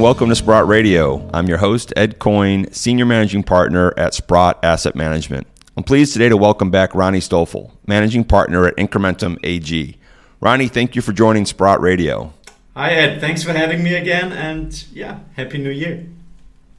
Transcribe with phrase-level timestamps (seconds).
[0.00, 1.28] And welcome to Sprott Radio.
[1.34, 5.46] I'm your host, Ed Coyne, Senior Managing Partner at Sprott Asset Management.
[5.76, 9.98] I'm pleased today to welcome back Ronni Stoeferle, Managing Partner at Incrementum AG.
[10.40, 12.32] Ronnie, thank you for joining Sprott Radio.
[12.74, 13.20] Hi, Ed.
[13.20, 16.06] Thanks for having me again, and yeah, Happy New Year.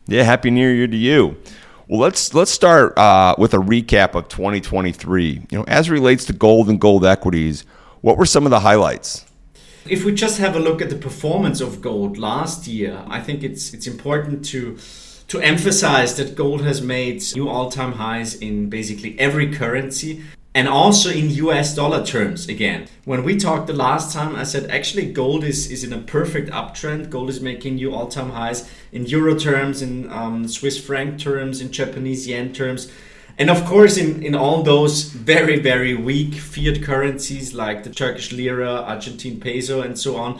[0.07, 1.37] Yeah, Happy New Year to you.
[1.87, 5.45] Well, let's let's start uh, with a recap of 2023.
[5.51, 7.65] You know, as relates to gold and gold equities,
[8.01, 9.30] what were some of the highlights?
[9.89, 13.43] If we just have a look at the performance of gold last year, I think
[13.43, 14.77] it's it's important to
[15.27, 20.21] to emphasize that gold has made new all-time highs in basically every currency
[20.53, 22.87] and also in US dollar terms again.
[23.05, 26.49] When we talked the last time, I said actually gold is, is in a perfect
[26.49, 27.09] uptrend.
[27.09, 31.61] Gold is making new all time highs in euro terms, in um, Swiss franc terms,
[31.61, 32.91] in Japanese yen terms.
[33.37, 38.31] And of course, in, in all those very, very weak fiat currencies like the Turkish
[38.31, 40.39] lira, Argentine peso, and so on.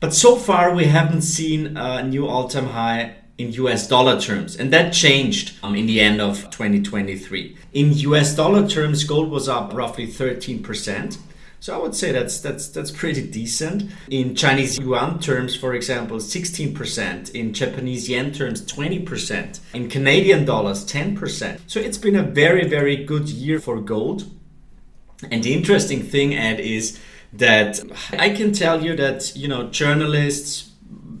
[0.00, 4.56] But so far, we haven't seen a new all time high in US dollar terms.
[4.56, 7.56] And that changed um, in the end of 2023.
[7.72, 11.18] In US dollar terms, gold was up roughly 13%.
[11.66, 13.90] So I would say that's that's that's pretty decent.
[14.08, 17.30] In Chinese yuan terms, for example, 16%.
[17.32, 19.58] In Japanese yen terms, 20%.
[19.74, 21.58] In Canadian dollars, 10%.
[21.66, 24.30] So it's been a very very good year for gold.
[25.28, 27.00] And the interesting thing, Ed, is
[27.32, 27.80] that
[28.12, 30.70] I can tell you that you know journalists,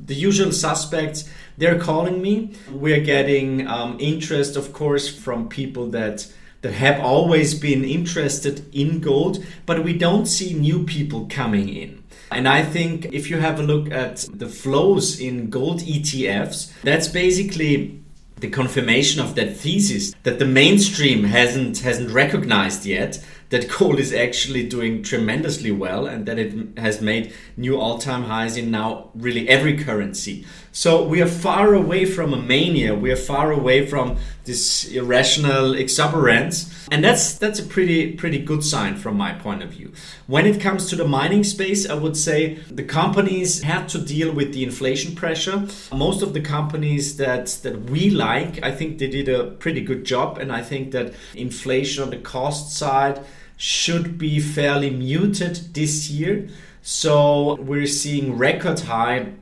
[0.04, 2.54] the usual suspects, they're calling me.
[2.70, 6.32] We're getting um, interest, of course, from people that
[6.66, 12.02] that have always been interested in gold, but we don't see new people coming in.
[12.32, 17.06] And I think if you have a look at the flows in gold ETFs, that's
[17.06, 18.00] basically
[18.40, 24.12] the confirmation of that thesis that the mainstream hasn't hasn't recognized yet that gold is
[24.12, 29.48] actually doing tremendously well and that it has made new all-time highs in now really
[29.48, 30.44] every currency.
[30.76, 32.94] So we are far away from a mania.
[32.94, 38.62] We are far away from this irrational exuberance, and that's that's a pretty pretty good
[38.62, 39.92] sign from my point of view.
[40.26, 44.30] When it comes to the mining space, I would say the companies had to deal
[44.30, 45.66] with the inflation pressure.
[45.94, 50.04] Most of the companies that that we like, I think they did a pretty good
[50.04, 53.24] job, and I think that inflation on the cost side
[53.56, 56.50] should be fairly muted this year.
[56.82, 59.32] So we're seeing record high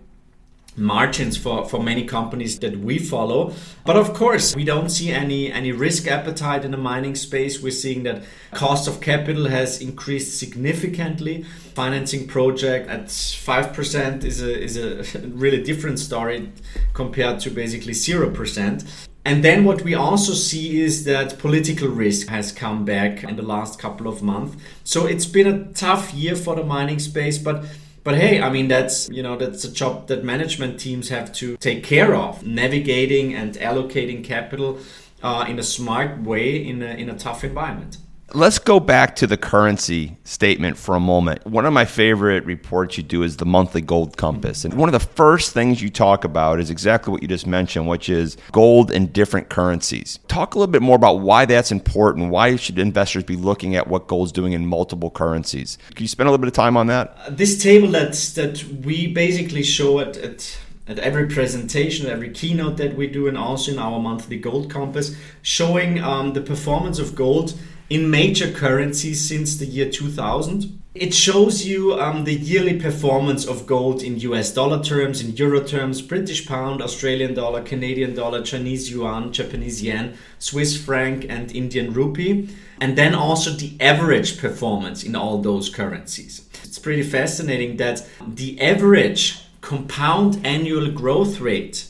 [0.76, 3.52] margins for, for many companies that we follow.
[3.84, 7.62] But of course, we don't see any any risk appetite in the mining space.
[7.62, 11.44] We're seeing that cost of capital has increased significantly.
[11.74, 16.50] Financing project at 5% is a is a really different story
[16.92, 19.06] compared to basically 0%.
[19.26, 23.42] And then what we also see is that political risk has come back in the
[23.42, 24.56] last couple of months.
[24.84, 27.64] So it's been a tough year for the mining space, but
[28.04, 31.56] but hey, I mean that's you know that's a job that management teams have to
[31.56, 34.78] take care of, navigating and allocating capital
[35.22, 37.96] uh, in a smart way in a, in a tough environment.
[38.32, 41.46] Let's go back to the currency statement for a moment.
[41.46, 44.64] One of my favorite reports you do is the monthly gold compass.
[44.64, 47.86] And one of the first things you talk about is exactly what you just mentioned,
[47.86, 50.18] which is gold in different currencies.
[50.26, 52.30] Talk a little bit more about why that's important.
[52.30, 55.76] Why should investors be looking at what gold's doing in multiple currencies?
[55.94, 57.16] Can you spend a little bit of time on that?
[57.26, 62.76] Uh, this table that, that we basically show at, at at every presentation, every keynote
[62.76, 67.14] that we do, and also in our monthly gold compass, showing um, the performance of
[67.14, 67.54] gold
[67.90, 70.80] in major currencies since the year 2000.
[70.94, 75.60] It shows you um, the yearly performance of gold in US dollar terms, in euro
[75.60, 81.92] terms, British pound, Australian dollar, Canadian dollar, Chinese yuan, Japanese yen, Swiss franc, and Indian
[81.92, 82.48] rupee.
[82.80, 86.48] And then also the average performance in all those currencies.
[86.62, 91.88] It's pretty fascinating that the average compound annual growth rate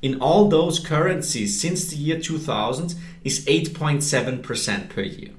[0.00, 5.30] in all those currencies since the year 2000 is 8.7% per year.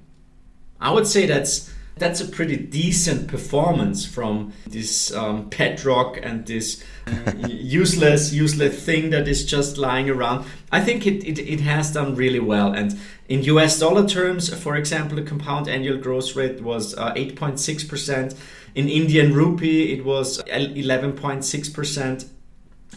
[0.86, 5.50] I would say that's that's a pretty decent performance from this um,
[5.84, 6.84] rock and this
[7.48, 10.46] useless useless thing that is just lying around.
[10.72, 12.72] I think it, it, it has done really well.
[12.72, 18.38] And in US dollar terms, for example, the compound annual growth rate was uh, 8.6%.
[18.76, 22.28] In Indian rupee, it was 11.6%.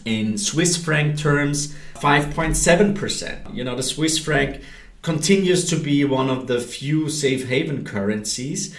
[0.05, 3.55] In Swiss franc terms, 5.7%.
[3.55, 4.61] You know, the Swiss franc
[5.01, 8.75] continues to be one of the few safe haven currencies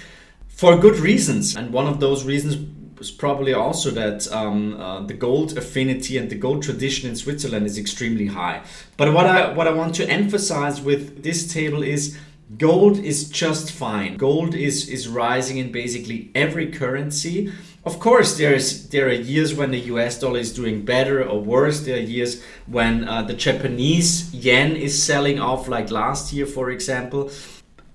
[0.48, 1.56] for good reasons.
[1.56, 2.56] And one of those reasons
[2.98, 7.64] was probably also that um, uh, the gold affinity and the gold tradition in Switzerland
[7.64, 8.62] is extremely high.
[8.98, 12.18] But what I what I want to emphasize with this table is
[12.58, 14.18] gold is just fine.
[14.18, 17.50] Gold is is rising in basically every currency.
[17.84, 20.20] Of course, there's there are years when the U.S.
[20.20, 21.80] dollar is doing better or worse.
[21.80, 26.70] There are years when uh, the Japanese yen is selling off, like last year, for
[26.70, 27.30] example.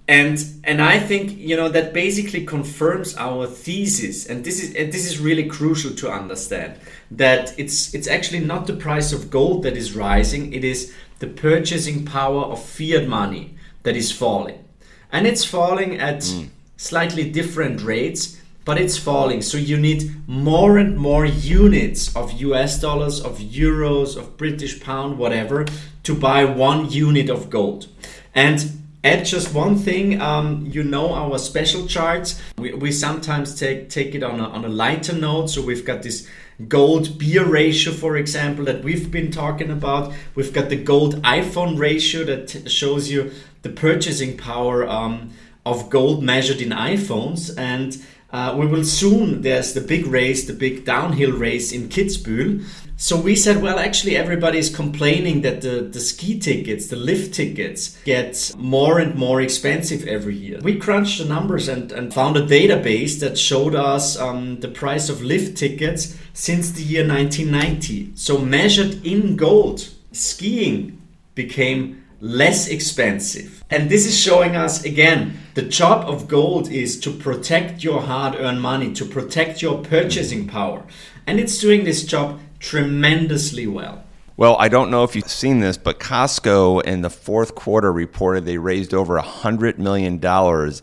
[0.08, 4.92] And and I think you know that basically confirms our thesis, and this is and
[4.92, 6.80] this is really crucial to understand
[7.12, 11.28] that it's it's actually not the price of gold that is rising; it is the
[11.28, 14.64] purchasing power of fiat money that is falling,
[15.12, 16.50] and it's falling at mm.
[16.76, 19.42] slightly different rates but it's falling.
[19.42, 25.18] So you need more and more units of US dollars, of euros, of British pound,
[25.18, 25.66] whatever,
[26.04, 27.88] to buy one unit of gold.
[28.34, 33.88] And add just one thing um, you know our special charts we, we sometimes take
[33.88, 36.28] take it on a, on a lighter note so we've got this
[36.68, 41.78] gold beer ratio for example that we've been talking about we've got the gold iphone
[41.78, 45.30] ratio that shows you the purchasing power um,
[45.68, 48.04] of gold measured in iphones and
[48.36, 52.66] uh, we will soon, there's the big race, the big downhill race in Kitzbühel.
[52.98, 57.34] So we said, well, actually, everybody is complaining that the, the ski tickets, the lift
[57.34, 60.60] tickets, get more and more expensive every year.
[60.62, 65.08] We crunched the numbers and, and found a database that showed us um, the price
[65.08, 68.18] of lift tickets since the year 1990.
[68.18, 71.02] So measured in gold, skiing
[71.36, 73.64] became less expensive.
[73.70, 78.36] And this is showing us again the job of gold is to protect your hard
[78.36, 80.84] earned money, to protect your purchasing power.
[81.28, 84.04] And it's doing this job tremendously well.
[84.38, 88.46] Well, I don't know if you've seen this, but Costco in the fourth quarter reported
[88.46, 90.20] they raised over $100 million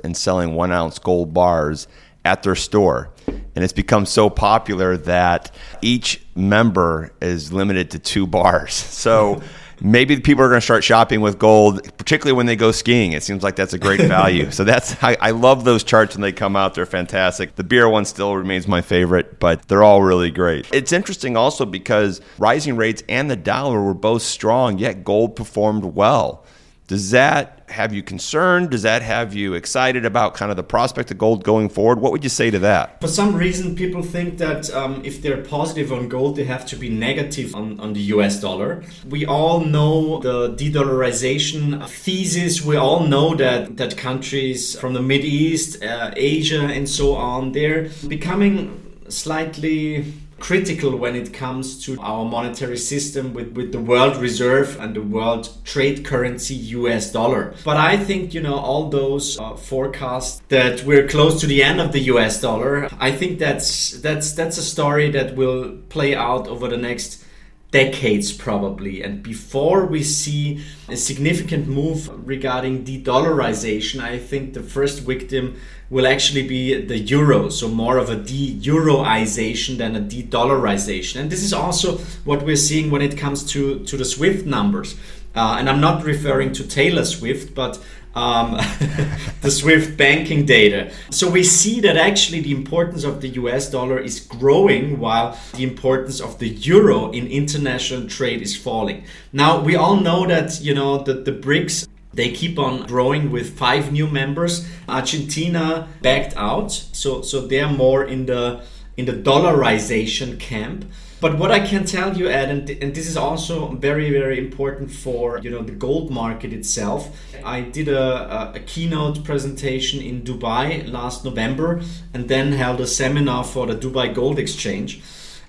[0.02, 1.86] in selling one ounce gold bars
[2.24, 3.10] at their store.
[3.26, 8.72] And it's become so popular that each member is limited to two bars.
[9.02, 9.42] So
[9.80, 13.12] maybe people are going to start shopping with gold, particularly when they go skiing.
[13.12, 14.50] It seems like that's a great value.
[14.50, 16.74] so that's I, I, love those charts when they come out.
[16.74, 17.56] They're fantastic.
[17.56, 20.68] The beer one still remains my favorite, but they're all really great.
[20.72, 25.84] It's interesting also because rising rates and the dollar were both strong, yet gold performed
[25.84, 26.44] well.
[26.86, 28.70] Does that have you concerned?
[28.70, 32.00] Does that have you excited about kind of the prospect of gold going forward?
[32.00, 33.00] What would you say to that?
[33.00, 36.76] For some reason, people think that um, if they're positive on gold, they have to
[36.76, 38.82] be negative on, on the US dollar.
[39.08, 42.64] We all know the de dollarization thesis.
[42.64, 47.52] We all know that, that countries from the Mid East, uh, Asia, and so on,
[47.52, 48.78] they're becoming
[49.08, 54.96] slightly critical when it comes to our monetary system with, with the world reserve and
[54.96, 57.54] the world trade currency US dollar.
[57.64, 61.80] But I think, you know, all those uh, forecasts that we're close to the end
[61.80, 66.48] of the US dollar, I think that's that's that's a story that will play out
[66.48, 67.24] over the next
[67.70, 75.00] decades probably and before we see a significant move regarding de-dollarization i think the first
[75.00, 75.58] victim
[75.92, 81.42] will actually be the euro so more of a de-euroization than a de-dollarization and this
[81.44, 84.96] is also what we're seeing when it comes to to the swift numbers
[85.36, 87.78] uh, and i'm not referring to taylor swift but
[88.14, 88.52] um,
[89.40, 90.92] the SWIFT banking data.
[91.10, 95.62] So we see that actually the importance of the US dollar is growing while the
[95.62, 99.04] importance of the euro in international trade is falling.
[99.32, 103.58] Now we all know that you know that the BRICS they keep on growing with
[103.58, 104.68] five new members.
[104.88, 108.62] Argentina backed out, so so they're more in the
[108.96, 110.84] in the dollarization camp.
[111.22, 114.90] But what I can tell you, Ed, and, and this is also very, very important
[114.90, 117.16] for you know the gold market itself.
[117.44, 121.80] I did a, a, a keynote presentation in Dubai last November,
[122.12, 125.00] and then held a seminar for the Dubai Gold Exchange.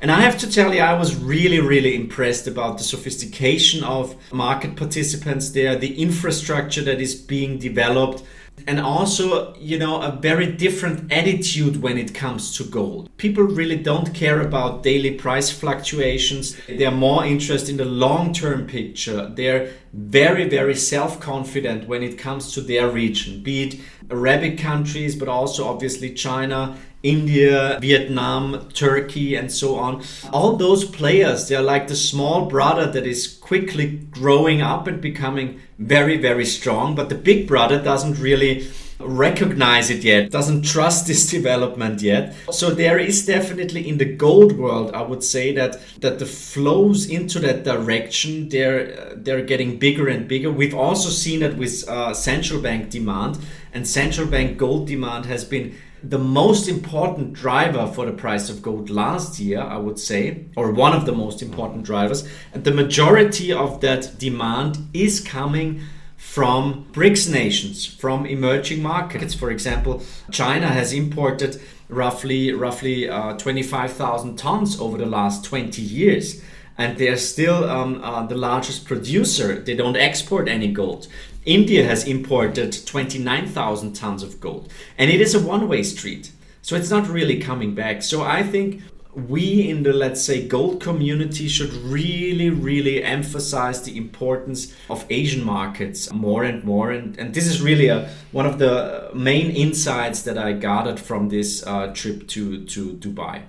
[0.04, 4.18] And I have to tell you, I was really, really impressed about the sophistication of
[4.34, 8.22] market participants there, the infrastructure that is being developed
[8.68, 13.10] and also you know a very different attitude when it comes to gold.
[13.18, 16.56] People really don't care about daily price fluctuations.
[16.68, 19.28] They're more interested in the long-term picture.
[19.28, 23.76] They're very very self-confident when it comes to their region be it
[24.14, 30.02] arabic countries but also obviously china India, Vietnam, Turkey, and so on.
[30.32, 35.60] All those players, they're like the small brother that is quickly growing up and becoming
[35.78, 36.96] very, very strong.
[36.96, 42.36] But the big brother doesn't really recognize it yet, doesn't trust this development yet.
[42.52, 47.10] So there is definitely in the gold world, I would say that that the flows
[47.10, 50.52] into that direction they're they're getting bigger and bigger.
[50.52, 53.40] We've also seen it with uh, central bank demand,
[53.74, 58.62] and central bank gold demand has been the most important driver for the price of
[58.62, 62.28] gold last year, I would say, or one of the most important drivers.
[62.54, 65.82] And the majority of that demand is coming
[66.18, 69.34] from BRICS nations, from emerging markets.
[69.34, 76.42] For example, China has imported roughly roughly uh, 25,000 tons over the last 20 years.
[76.76, 79.60] And they're still um, uh, the largest producer.
[79.60, 81.08] They don't export any gold.
[81.46, 84.72] India has imported 29,000 tons of gold.
[84.98, 86.32] And it is a one way street.
[86.62, 88.02] So it's not really coming back.
[88.02, 88.82] So I think
[89.16, 95.44] we in the let's say gold community should really really emphasize the importance of asian
[95.44, 100.24] markets more and more and, and this is really a, one of the main insights
[100.24, 103.44] that i gathered from this uh, trip to, to dubai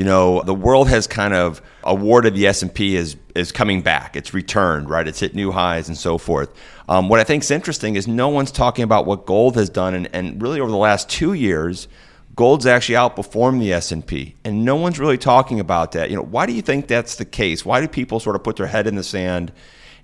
[0.00, 4.32] you know the world has kind of awarded the s&p is as coming back it's
[4.32, 6.50] returned right it's hit new highs and so forth
[6.88, 9.92] um, what i think is interesting is no one's talking about what gold has done
[9.92, 11.86] and, and really over the last two years
[12.34, 16.08] gold's actually outperformed the S&P and no one's really talking about that.
[16.08, 17.66] You know, why do you think that's the case?
[17.66, 19.52] Why do people sort of put their head in the sand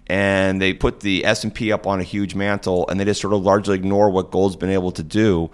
[0.07, 3.43] and they put the S&P up on a huge mantle and they just sort of
[3.43, 5.51] largely ignore what gold's been able to do?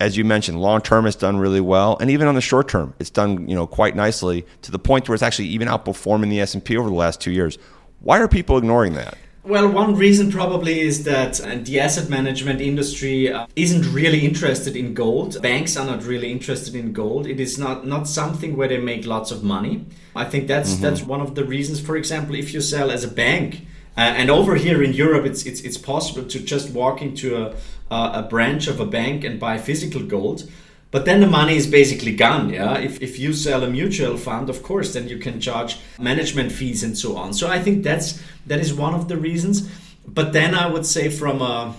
[0.00, 2.94] As you mentioned, long term it's done really well, and even on the short term,
[3.00, 6.40] it's done you know quite nicely to the point where it's actually even outperforming the
[6.40, 7.58] S and P over the last two years.
[8.00, 9.18] Why are people ignoring that?
[9.48, 14.76] Well, one reason probably is that uh, the asset management industry uh, isn't really interested
[14.76, 15.40] in gold.
[15.40, 17.26] Banks are not really interested in gold.
[17.26, 19.86] It is not, not something where they make lots of money.
[20.14, 20.82] I think that's mm-hmm.
[20.82, 21.80] that's one of the reasons.
[21.80, 23.62] For example, if you sell as a bank,
[23.98, 27.54] and over here in Europe, it's it's, it's possible to just walk into a,
[27.90, 30.48] a branch of a bank and buy physical gold.
[30.90, 32.48] But then the money is basically gone.
[32.50, 36.50] Yeah, if, if you sell a mutual fund, of course, then you can charge management
[36.50, 37.34] fees and so on.
[37.34, 39.68] So I think that's that is one of the reasons.
[40.06, 41.74] But then I would say from a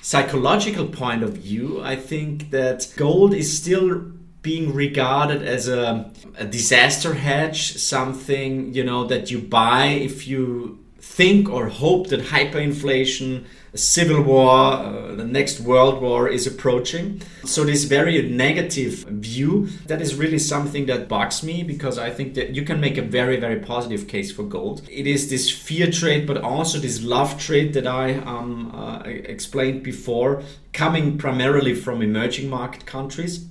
[0.00, 6.44] psychological point of view, I think that gold is still being regarded as a, a
[6.44, 10.78] disaster hedge, something you know that you buy if you
[11.16, 17.20] think or hope that hyperinflation a civil war, uh, the next world war is approaching.
[17.44, 22.34] So, this very negative view, that is really something that bugs me because I think
[22.34, 24.88] that you can make a very, very positive case for gold.
[24.90, 29.82] It is this fear trade, but also this love trade that I um, uh, explained
[29.82, 33.44] before, coming primarily from emerging market countries.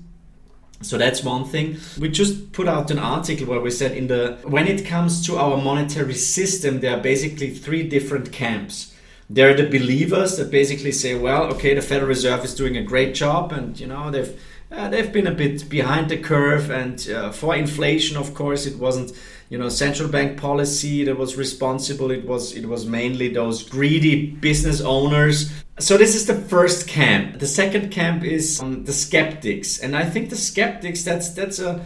[0.82, 1.78] So that's one thing.
[2.00, 5.38] We just put out an article where we said in the when it comes to
[5.38, 8.94] our monetary system, there are basically three different camps
[9.30, 12.84] There are the believers that basically say, well, okay, the Federal Reserve is doing a
[12.84, 14.40] great job, and you know they've
[14.72, 18.78] uh, they've been a bit behind the curve, and uh, for inflation, of course, it
[18.78, 19.12] wasn't
[19.50, 22.12] you know central bank policy that was responsible.
[22.12, 25.52] It was it was mainly those greedy business owners.
[25.80, 27.40] So this is the first camp.
[27.40, 31.86] The second camp is um, the skeptics, and I think the skeptics that's that's a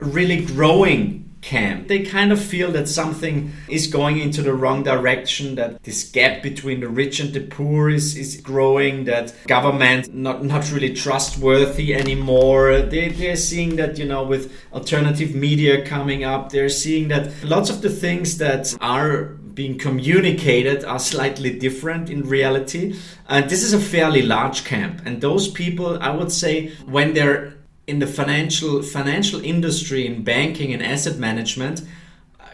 [0.00, 1.88] really growing camp.
[1.88, 6.42] They kind of feel that something is going into the wrong direction, that this gap
[6.42, 11.94] between the rich and the poor is, is growing, that government not, not really trustworthy
[11.94, 12.80] anymore.
[12.80, 17.68] They, they're seeing that, you know, with alternative media coming up, they're seeing that lots
[17.68, 22.96] of the things that are being communicated are slightly different in reality.
[23.28, 25.02] And this is a fairly large camp.
[25.04, 27.54] And those people, I would say, when they're
[27.86, 31.82] in the financial financial industry in banking and asset management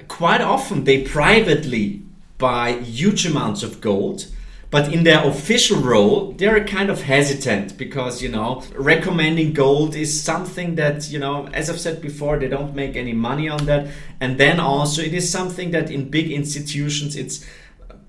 [0.08, 2.02] quite often they privately
[2.38, 4.26] buy huge amounts of gold
[4.70, 10.22] but in their official role they're kind of hesitant because you know recommending gold is
[10.22, 13.88] something that you know as i've said before they don't make any money on that.
[14.20, 17.44] And then also it is something that in big institutions it's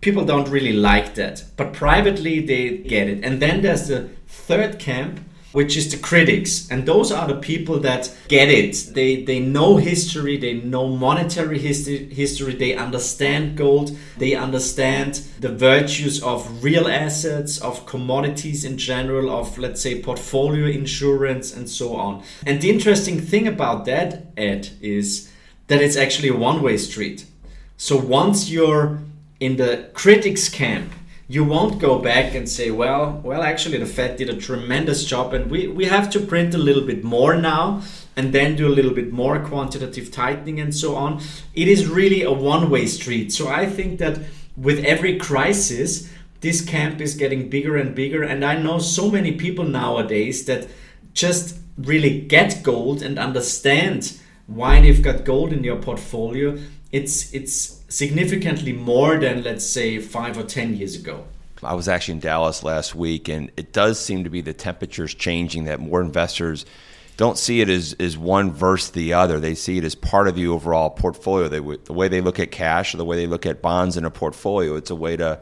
[0.02, 1.44] people don't really like that.
[1.56, 3.24] But privately they get it.
[3.24, 5.20] And then there's the third camp
[5.52, 6.70] which is the critics.
[6.72, 8.94] And those are the people that get it.
[8.94, 15.50] They, they know history, they know monetary history, history, they understand gold, they understand the
[15.50, 21.96] virtues of real assets, of commodities in general, of, let's say, portfolio insurance, and so
[21.96, 22.24] on.
[22.46, 25.32] And the interesting thing about that, Ed, is
[25.68, 27.26] that it's actually a one way street.
[27.78, 29.00] So once you're
[29.40, 30.92] in the critics camp,
[31.32, 35.34] you won't go back and say, well, well, actually, the Fed did a tremendous job,
[35.34, 37.82] and we, we have to print a little bit more now,
[38.18, 41.22] and then do a little bit more quantitative tightening and so on.
[41.54, 43.32] It is really a one way street.
[43.32, 44.20] So I think that
[44.58, 46.12] with every crisis,
[46.42, 50.68] this camp is getting bigger and bigger, and I know so many people nowadays that
[51.14, 56.58] just really get gold and understand why they've got gold in your portfolio.
[56.92, 61.26] It's it's significantly more than, let's say, five or 10 years ago.
[61.64, 65.14] I was actually in Dallas last week, and it does seem to be the temperatures
[65.14, 66.66] changing that more investors
[67.18, 69.40] don't see it as, as one versus the other.
[69.40, 71.48] They see it as part of the overall portfolio.
[71.50, 74.06] They, the way they look at cash or the way they look at bonds in
[74.06, 75.40] a portfolio, it's a way to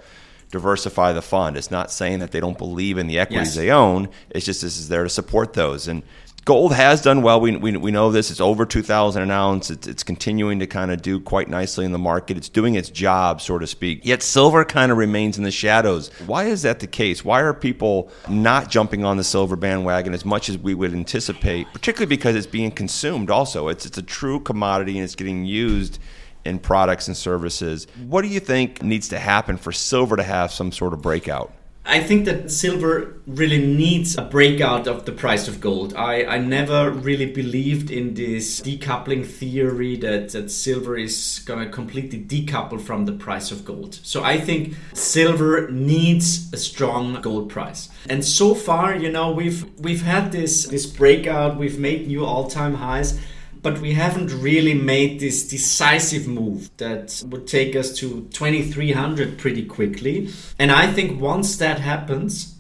[0.51, 1.55] diversify the fund.
[1.55, 3.55] It's not saying that they don't believe in the equities Yes.
[3.55, 4.09] they own.
[4.31, 5.87] It's just this is there to support those.
[5.87, 6.03] And
[6.49, 7.39] gold has done well.
[7.39, 8.31] We, we, we know this.
[8.31, 9.69] It's over 2,000 an ounce.
[9.69, 12.37] It's, it's continuing to kind of do quite nicely in the market.
[12.37, 14.03] It's doing its job, so to speak.
[14.03, 16.09] Yet silver kind of remains in the shadows.
[16.25, 17.23] Why is that the case?
[17.23, 21.67] Why are people not jumping on the silver bandwagon as much as we would anticipate,
[21.71, 23.67] particularly because it's being consumed also?
[23.67, 25.99] It's, it's a true commodity and it's getting used
[26.45, 27.85] in products and services.
[28.07, 31.53] What do you think needs to happen for silver to have some sort of breakout?
[31.89, 35.95] I think that silver really needs a breakout of the price of gold.
[35.95, 41.71] I, I never really believed in this decoupling theory that, that silver is going to
[41.71, 43.99] completely decouple from the price of gold.
[44.03, 47.89] So I think silver needs a strong gold price.
[48.07, 52.75] And so far, you know, we've we've had this this breakout, we've made new all-time
[52.75, 53.19] highs
[53.61, 59.65] but we haven't really made this decisive move that would take us to 2300 pretty
[59.65, 60.29] quickly.
[60.57, 62.55] And I think once that happens,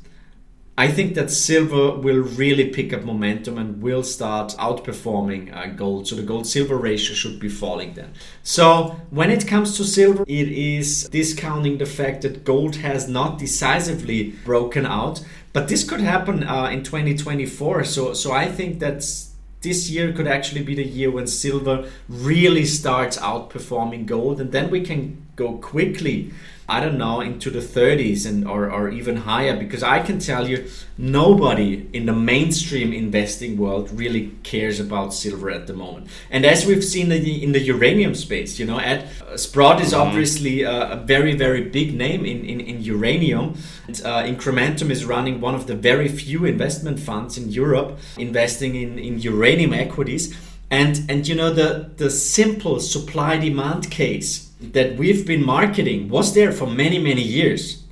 [0.79, 6.07] I think that silver will really pick up momentum and will start outperforming uh, gold.
[6.07, 8.13] So the gold silver ratio should be falling then.
[8.43, 13.37] So when it comes to silver, it is discounting the fact that gold has not
[13.37, 15.21] decisively broken out.
[15.51, 17.83] But this could happen uh, in 2024.
[17.83, 19.28] So, so I think that's
[19.61, 24.69] this year could actually be the year when silver really starts outperforming gold and then
[24.69, 26.31] we can go quickly
[26.69, 30.47] i don't know into the 30s and or, or even higher because i can tell
[30.47, 36.07] you nobody in the mainstream investing world really cares about silver at the moment.
[36.29, 39.81] And as we've seen in the, in the uranium space you know ed uh, sprott
[39.81, 43.57] is obviously a, a very very big name in, in, in uranium.
[43.87, 48.75] And, uh, incrementum is running one of the very few investment funds in europe investing
[48.75, 50.37] in, in uranium equities.
[50.69, 56.33] And and you know the the simple supply demand case that we've been marketing was
[56.33, 57.83] there for many many years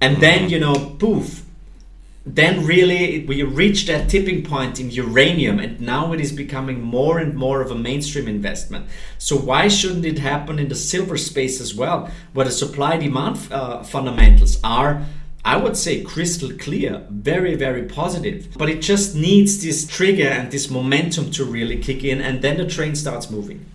[0.00, 1.44] and then you know poof
[2.24, 7.18] then really we reached that tipping point in uranium and now it is becoming more
[7.18, 8.86] and more of a mainstream investment
[9.18, 13.38] so why shouldn't it happen in the silver space as well where the supply demand
[13.52, 15.04] uh, fundamentals are
[15.44, 18.56] I would say crystal clear, very, very positive.
[18.56, 22.58] But it just needs this trigger and this momentum to really kick in, and then
[22.58, 23.66] the train starts moving.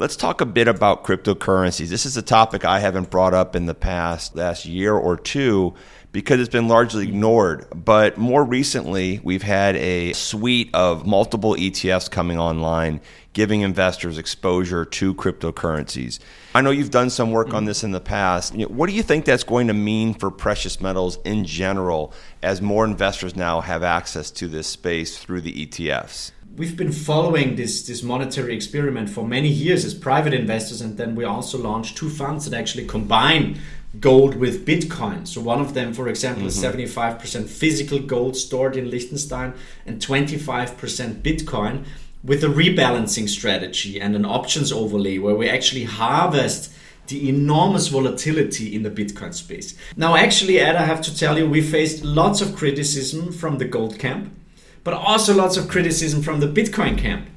[0.00, 1.88] Let's talk a bit about cryptocurrencies.
[1.88, 5.74] This is a topic I haven't brought up in the past last year or two
[6.10, 7.66] because it's been largely ignored.
[7.74, 13.02] But more recently, we've had a suite of multiple ETFs coming online,
[13.34, 16.18] giving investors exposure to cryptocurrencies.
[16.54, 18.54] I know you've done some work on this in the past.
[18.54, 22.86] What do you think that's going to mean for precious metals in general as more
[22.86, 26.30] investors now have access to this space through the ETFs?
[26.56, 31.14] We've been following this this monetary experiment for many years as private investors and then
[31.14, 33.58] we also launched two funds that actually combine
[34.00, 36.48] gold with bitcoin so one of them for example mm-hmm.
[36.48, 39.54] is 75% physical gold stored in liechtenstein
[39.86, 41.84] and 25% bitcoin
[42.22, 46.72] with a rebalancing strategy and an options overlay where we actually harvest
[47.06, 49.76] the enormous volatility in the Bitcoin space.
[49.96, 53.64] Now, actually, Ed, I have to tell you, we faced lots of criticism from the
[53.64, 54.32] gold camp
[54.84, 57.28] but also lots of criticism from the Bitcoin camp.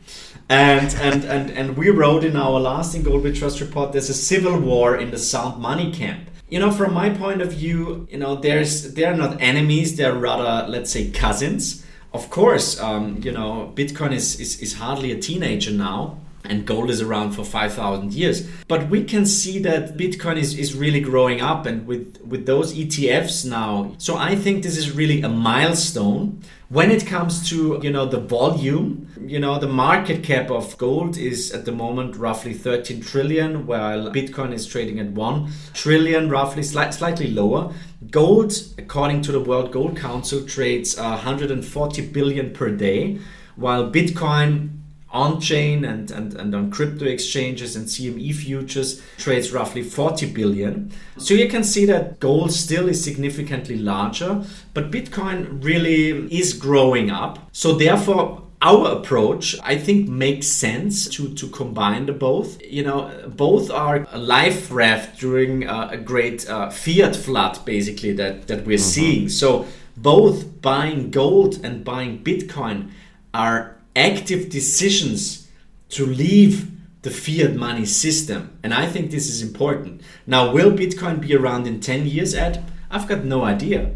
[0.50, 4.14] And, and, and, and we wrote in our last in Gold Trust report there's a
[4.14, 6.30] civil war in the sound money camp.
[6.50, 10.68] You know, from my point of view, you know, there's they're not enemies, they're rather,
[10.70, 11.84] let's say, cousins.
[12.14, 16.90] Of course, um, you know, Bitcoin is, is, is hardly a teenager now and gold
[16.90, 18.48] is around for 5000 years.
[18.68, 22.74] But we can see that bitcoin is, is really growing up and with with those
[22.74, 23.94] etfs now.
[23.98, 26.42] So i think this is really a milestone.
[26.70, 31.18] When it comes to you know the volume you know the market cap of gold
[31.18, 36.64] is at the moment roughly 13 trillion while bitcoin is trading at 1 trillion roughly
[36.64, 37.72] slight, slightly lower.
[38.10, 43.20] Gold according to the world gold council trades uh, 140 billion per day
[43.56, 44.83] while bitcoin
[45.14, 50.92] on chain and, and, and on crypto exchanges and CME futures trades roughly 40 billion.
[51.18, 57.12] So you can see that gold still is significantly larger, but Bitcoin really is growing
[57.12, 57.38] up.
[57.52, 63.12] So therefore, our approach i think makes sense to to combine the both you know
[63.28, 68.66] both are a life raft during uh, a great uh, fiat flood basically that that
[68.66, 68.96] we're mm-hmm.
[68.96, 69.66] seeing so
[69.98, 72.90] both buying gold and buying bitcoin
[73.34, 75.48] are active decisions
[75.90, 76.72] to leave
[77.04, 78.58] the fiat money system.
[78.64, 80.02] And I think this is important.
[80.26, 82.64] Now, will Bitcoin be around in 10 years, Ed?
[82.90, 83.92] I've got no idea.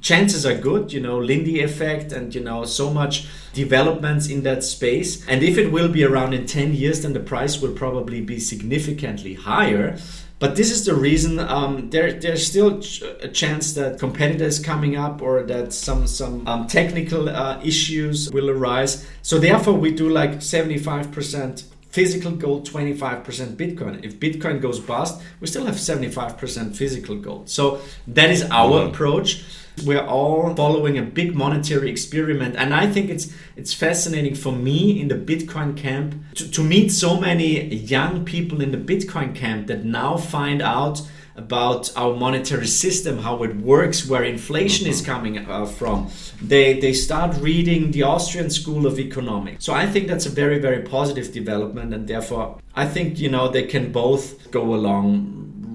[0.00, 4.64] Chances are good, you know, Lindy effect and, you know, so much developments in that
[4.64, 5.26] space.
[5.28, 8.38] And if it will be around in 10 years, then the price will probably be
[8.38, 9.98] significantly higher.
[10.40, 12.80] But this is the reason um, there, there's still
[13.20, 18.48] a chance that competitors coming up or that some some um, technical uh, issues will
[18.48, 19.06] arise.
[19.20, 24.02] So therefore, we do like 75% physical gold, 25% Bitcoin.
[24.02, 27.50] If Bitcoin goes bust, we still have 75% physical gold.
[27.50, 28.90] So that is our mm-hmm.
[28.90, 29.44] approach
[29.84, 35.00] we're all following a big monetary experiment and i think it's it's fascinating for me
[35.00, 39.66] in the bitcoin camp to, to meet so many young people in the bitcoin camp
[39.66, 41.02] that now find out
[41.36, 45.12] about our monetary system, how it works, where inflation is mm-hmm.
[45.12, 46.10] coming uh, from.
[46.42, 49.64] They they start reading the Austrian School of Economics.
[49.64, 53.48] So I think that's a very very positive development, and therefore I think you know
[53.48, 55.06] they can both go along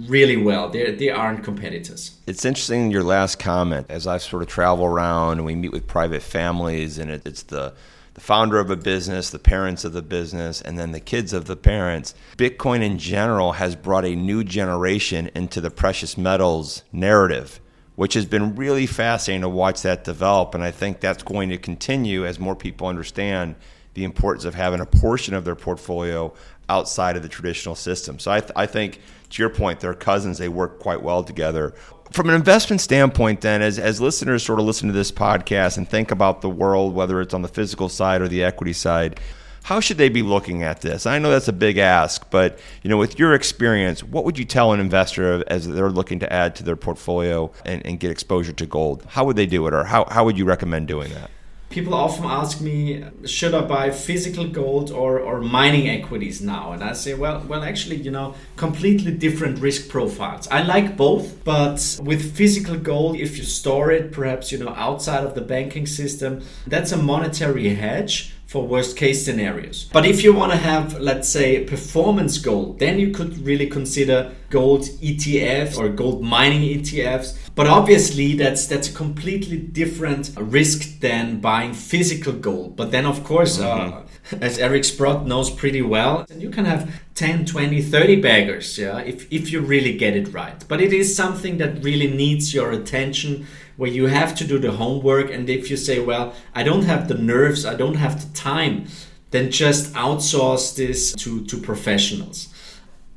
[0.07, 0.69] really well.
[0.69, 2.17] They they aren't competitors.
[2.27, 3.87] It's interesting your last comment.
[3.89, 7.43] As I sort of travel around and we meet with private families, and it, it's
[7.43, 7.73] the
[8.15, 11.45] the founder of a business, the parents of the business, and then the kids of
[11.45, 12.15] the parents.
[12.37, 17.59] Bitcoin in general has brought a new generation into the precious metals narrative,
[17.95, 20.55] which has been really fascinating to watch that develop.
[20.55, 23.55] And I think that's going to continue as more people understand
[23.95, 26.33] the importance of having a portion of their portfolio
[26.69, 28.19] outside of the traditional system.
[28.19, 30.37] So I, th- I think to your point, they're cousins.
[30.37, 31.73] They work quite well together.
[32.11, 35.89] From an investment standpoint, then, as, as listeners sort of listen to this podcast and
[35.89, 39.19] think about the world, whether it's on the physical side or the equity side,
[39.63, 41.07] how should they be looking at this?
[41.07, 44.45] I know that's a big ask, but you know, with your experience, what would you
[44.45, 48.53] tell an investor as they're looking to add to their portfolio and, and get exposure
[48.53, 49.03] to gold?
[49.07, 51.31] How would they do it, or how, how would you recommend doing that?
[51.69, 56.71] People often ask me should i buy physical gold or, or mining equities now?
[56.71, 60.47] And i say well well actually you know completely different risk profiles.
[60.47, 65.23] I like both but with physical gold if you store it perhaps you know outside
[65.23, 69.89] of the banking system that's a monetary hedge for worst case scenarios.
[69.91, 74.31] But if you want to have, let's say, performance gold, then you could really consider
[74.49, 77.37] gold ETFs or gold mining ETFs.
[77.53, 82.77] But obviously, that's that's a completely different risk than buying physical gold.
[82.77, 84.35] But then, of course, uh, mm-hmm.
[84.35, 88.99] uh, as Eric Sprott knows pretty well, you can have 10, 20, 30 baggers, yeah,
[88.99, 90.63] if, if you really get it right.
[90.67, 94.71] But it is something that really needs your attention where you have to do the
[94.71, 95.31] homework.
[95.31, 98.87] And if you say, well, I don't have the nerves, I don't have the time,
[99.31, 102.53] then just outsource this to, to professionals.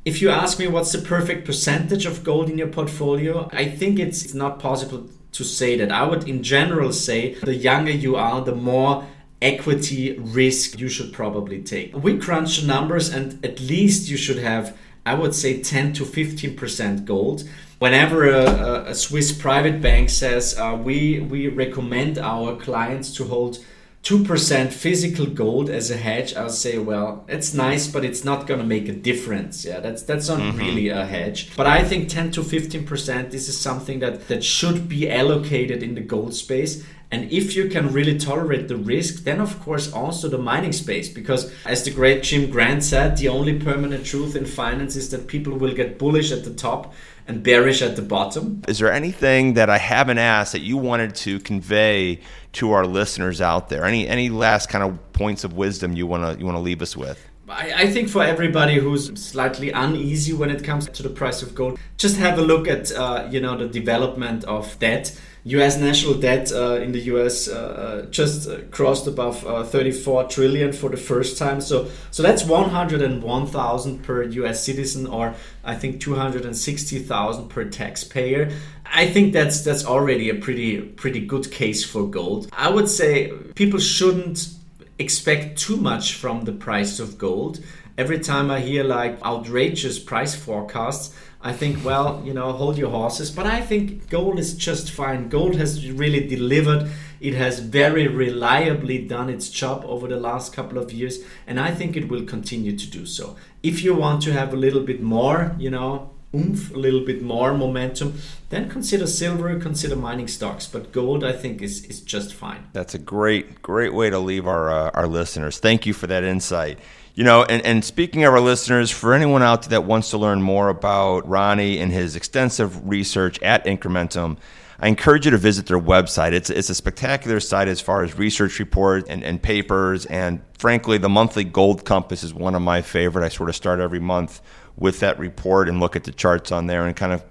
[0.04, 3.98] If you ask me what's the perfect percentage of gold in your portfolio, I think
[3.98, 5.92] it's not possible to say that.
[5.92, 9.06] I would, in general, say the younger you are, the more
[9.40, 11.94] equity risk you should probably take.
[11.94, 16.04] We crunch the numbers, and at least you should have, I would say, 10 to
[16.04, 23.14] 15% gold whenever a, a, Swiss private bank says uh, we we recommend our clients
[23.14, 23.58] to hold
[24.04, 28.60] 2% physical gold as a hedge i'll say well it's nice but it's not going
[28.60, 29.64] to make a difference.
[29.64, 30.58] Yeah that's that's not mm-hmm.
[30.58, 31.54] really a hedge.
[31.56, 35.94] But i think 10 to 15% this is something that that should be allocated in
[35.94, 40.28] the gold space and if you can really tolerate the risk, then of course also
[40.28, 41.08] the mining space.
[41.08, 45.26] Because as the great Jim Grant said, the only permanent truth in finance is that
[45.26, 46.92] people will get bullish at the top
[47.26, 48.62] and bearish at the bottom.
[48.68, 52.20] Is there anything that I haven't asked that you wanted to convey
[52.54, 53.84] to our listeners out there?
[53.84, 56.82] Any any last kind of points of wisdom you want to you want to leave
[56.82, 57.27] us with?
[57.48, 61.54] I, I think for everybody who's slightly uneasy when it comes to the price of
[61.54, 65.78] gold, just have a look at uh, you know the development of debt U.S.
[65.78, 67.48] national debt uh, in the U.S.
[67.48, 71.62] Uh, uh, just uh, crossed above uh, 34 trillion for the first time.
[71.62, 74.62] So, so that's 101,000 per U.S.
[74.62, 75.34] citizen, or
[75.64, 78.50] I think 260,000 per taxpayer.
[78.84, 82.48] I think that's that's already a pretty pretty good case for gold.
[82.52, 84.57] I would say people shouldn't
[84.98, 87.60] expect too much from the price of gold.
[87.96, 92.90] Every time I hear like outrageous price forecasts I think, well, you know, hold your
[92.90, 93.30] horses.
[93.30, 95.28] But I think gold is just fine.
[95.28, 96.90] Gold has really delivered.
[97.20, 101.72] It has very reliably done its job over the last couple of years, and I
[101.72, 103.36] think it will continue to do so.
[103.62, 107.22] If you want to have a little bit more, you know, oomph, a little bit
[107.22, 108.14] more momentum,
[108.50, 110.66] then consider silver, consider mining stocks.
[110.66, 112.66] But gold, I think, is, is just fine.
[112.72, 115.58] That's a great, great way to leave our, uh, our listeners.
[115.58, 116.78] Thank you for that insight.
[117.14, 120.18] You know, and, and speaking of our listeners, for anyone out there that wants to
[120.18, 124.36] learn more about Ronni and his extensive research at Incrementum,
[124.78, 126.32] I encourage you to visit their website.
[126.32, 130.06] It's, it's a spectacular site as far as research reports and, and papers.
[130.06, 133.24] And frankly, the monthly Gold Compass is one of my favorite.
[133.24, 134.40] I sort of start every month
[134.78, 137.24] with that report and look at the charts on there and kind of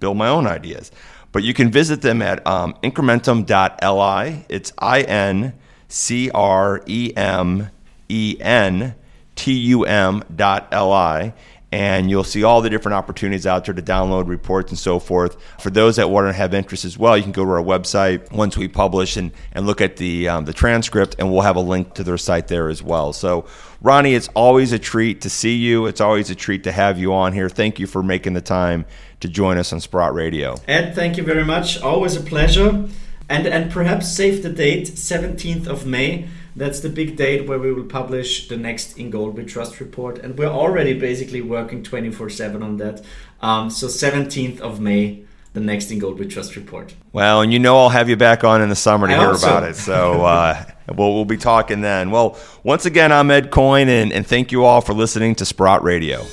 [0.00, 0.90] build my own ideas.
[1.32, 4.46] But you can visit them at um, incrementum.li.
[4.48, 5.54] It's I N
[5.88, 7.70] C R E M
[8.08, 8.94] E N
[9.38, 11.32] tum.li.
[11.70, 15.36] and you'll see all the different opportunities out there to download reports and so forth.
[15.60, 18.32] For those that want to have interest as well, you can go to our website
[18.32, 21.60] once we publish and, and look at the um, the transcript, and we'll have a
[21.60, 23.12] link to their site there as well.
[23.12, 23.46] So,
[23.82, 25.86] Ronni, it's always a treat to see you.
[25.86, 27.48] It's always a treat to have you on here.
[27.48, 28.86] Thank you for making the time
[29.20, 30.56] to join us on Sprott Radio.
[30.66, 31.80] Ed, thank you very much.
[31.80, 32.88] Always a pleasure.
[33.30, 37.72] And and perhaps save the date, 17th of May that's the big date where we
[37.72, 40.18] will publish the next In Gold We Trust report.
[40.18, 43.02] And we're already basically working 24 7 on that.
[43.40, 46.94] Um, so, 17th of May, the next In Gold We Trust report.
[47.12, 49.30] Well, and you know I'll have you back on in the summer to I hear
[49.30, 49.76] about it.
[49.76, 50.64] So, uh,
[50.94, 52.10] we'll, we'll be talking then.
[52.10, 55.82] Well, once again, I'm Ed Coyne, and, and thank you all for listening to Sprott
[55.82, 56.24] Radio.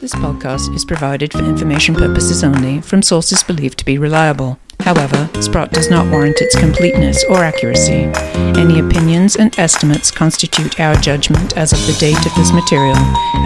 [0.00, 4.58] This podcast is provided for information purposes only from sources believed to be reliable.
[4.80, 8.10] However, Sprott does not warrant its completeness or accuracy.
[8.58, 12.96] Any opinions and estimates constitute our judgment as of the date of this material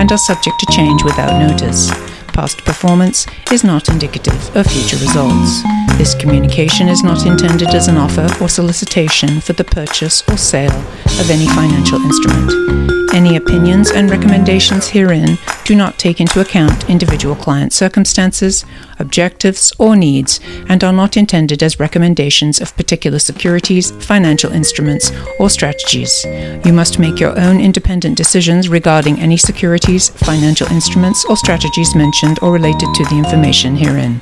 [0.01, 1.91] and are subject to change without notice.
[2.33, 5.62] Past performance is not indicative of future results.
[5.97, 10.79] This communication is not intended as an offer or solicitation for the purchase or sale
[11.21, 12.69] of any financial instrument.
[13.14, 18.64] Any opinions and recommendations herein do not take into account individual client circumstances,
[18.99, 25.11] objectives, or needs, and are not intended as recommendations of particular securities, financial instruments,
[25.41, 26.25] or strategies.
[26.64, 32.28] You must make your own independent decisions regarding any securities, financial instruments, or strategies mentioned
[32.43, 34.21] or related to the information herein.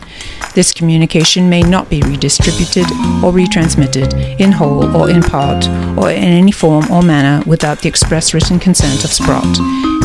[0.54, 2.86] This communication may not be redistributed
[3.22, 7.88] or retransmitted in whole or in part, or in any form or manner without the
[7.88, 9.58] express written consent of Sprott.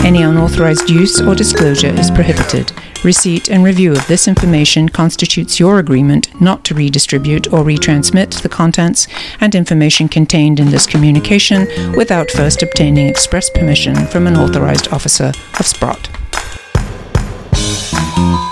[0.04, 2.74] Any unauthorized use or disclosure is prohibited.
[3.04, 8.50] Receipt and review of this information constitutes your agreement not to redistribute or retransmit the
[8.50, 9.08] contents
[9.40, 15.32] and information contained in this communication without first obtaining express permission from an authorized officer
[15.60, 16.21] of Sprott.
[17.92, 18.51] Thank you.